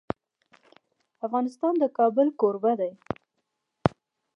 [1.25, 2.91] افغانستان د کابل کوربه دی.